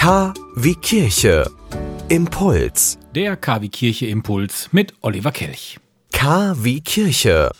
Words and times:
K 0.00 0.32
wie 0.56 0.76
Kirche. 0.76 1.44
Impuls. 2.08 2.98
Der 3.14 3.36
KW 3.36 3.68
Kirche 3.68 4.06
Impuls 4.06 4.70
mit 4.72 4.94
Oliver 5.02 5.30
Kelch. 5.30 5.78
K 6.10 6.54
wie 6.56 6.80
Kirche. 6.80 7.50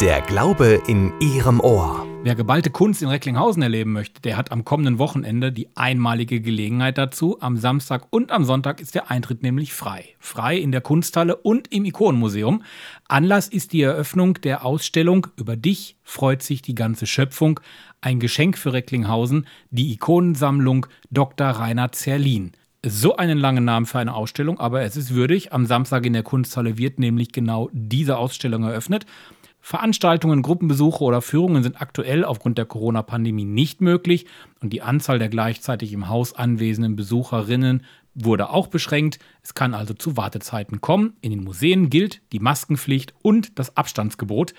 Der 0.00 0.22
Glaube 0.22 0.80
in 0.86 1.12
Ihrem 1.20 1.60
Ohr. 1.60 2.06
Wer 2.24 2.36
geballte 2.36 2.70
Kunst 2.70 3.02
in 3.02 3.08
Recklinghausen 3.08 3.62
erleben 3.62 3.90
möchte, 3.90 4.22
der 4.22 4.36
hat 4.36 4.52
am 4.52 4.64
kommenden 4.64 5.00
Wochenende 5.00 5.50
die 5.50 5.76
einmalige 5.76 6.40
Gelegenheit 6.40 6.96
dazu. 6.96 7.38
Am 7.40 7.56
Samstag 7.56 8.06
und 8.10 8.30
am 8.30 8.44
Sonntag 8.44 8.80
ist 8.80 8.94
der 8.94 9.10
Eintritt 9.10 9.42
nämlich 9.42 9.72
frei. 9.72 10.04
Frei 10.20 10.56
in 10.56 10.70
der 10.70 10.82
Kunsthalle 10.82 11.34
und 11.34 11.72
im 11.72 11.84
Ikonenmuseum. 11.84 12.62
Anlass 13.08 13.48
ist 13.48 13.72
die 13.72 13.82
Eröffnung 13.82 14.34
der 14.34 14.64
Ausstellung 14.64 15.26
Über 15.36 15.56
dich 15.56 15.96
freut 16.04 16.44
sich 16.44 16.62
die 16.62 16.76
ganze 16.76 17.08
Schöpfung. 17.08 17.58
Ein 18.00 18.20
Geschenk 18.20 18.56
für 18.56 18.72
Recklinghausen, 18.72 19.48
die 19.70 19.92
Ikonensammlung 19.92 20.86
Dr. 21.10 21.48
Rainer 21.48 21.90
Zerlin 21.90 22.52
so 22.84 23.16
einen 23.16 23.38
langen 23.38 23.64
Namen 23.64 23.86
für 23.86 24.00
eine 24.00 24.12
Ausstellung, 24.12 24.58
aber 24.58 24.82
es 24.82 24.96
ist 24.96 25.14
würdig. 25.14 25.52
Am 25.52 25.66
Samstag 25.66 26.04
in 26.04 26.14
der 26.14 26.24
Kunsthalle 26.24 26.78
wird 26.78 26.98
nämlich 26.98 27.30
genau 27.30 27.70
diese 27.72 28.16
Ausstellung 28.16 28.64
eröffnet. 28.64 29.06
Veranstaltungen, 29.64 30.42
Gruppenbesuche 30.42 31.04
oder 31.04 31.22
Führungen 31.22 31.62
sind 31.62 31.80
aktuell 31.80 32.24
aufgrund 32.24 32.58
der 32.58 32.66
Corona-Pandemie 32.66 33.44
nicht 33.44 33.80
möglich 33.80 34.26
und 34.60 34.72
die 34.72 34.82
Anzahl 34.82 35.20
der 35.20 35.28
gleichzeitig 35.28 35.92
im 35.92 36.08
Haus 36.08 36.34
anwesenden 36.34 36.96
Besucherinnen 36.96 37.84
wurde 38.14 38.50
auch 38.50 38.66
beschränkt. 38.66 39.20
Es 39.40 39.54
kann 39.54 39.72
also 39.72 39.94
zu 39.94 40.16
Wartezeiten 40.16 40.80
kommen. 40.80 41.14
In 41.20 41.30
den 41.30 41.44
Museen 41.44 41.90
gilt 41.90 42.20
die 42.32 42.40
Maskenpflicht 42.40 43.14
und 43.22 43.58
das 43.58 43.76
Abstandsgebot. 43.76 44.52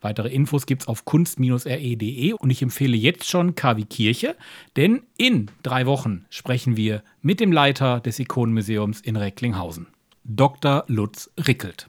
Weitere 0.00 0.28
Infos 0.28 0.66
gibt 0.66 0.82
es 0.82 0.88
auf 0.88 1.04
kunst-re.de 1.04 2.32
und 2.32 2.50
ich 2.50 2.60
empfehle 2.60 2.96
jetzt 2.96 3.28
schon 3.28 3.54
KW 3.54 3.84
Kirche, 3.84 4.36
denn 4.76 5.02
in 5.16 5.50
drei 5.62 5.86
Wochen 5.86 6.26
sprechen 6.30 6.76
wir 6.76 7.02
mit 7.22 7.40
dem 7.40 7.52
Leiter 7.52 8.00
des 8.00 8.18
Ikonenmuseums 8.18 9.00
in 9.00 9.16
Recklinghausen, 9.16 9.86
Dr. 10.24 10.84
Lutz 10.88 11.30
Rickelt. 11.46 11.88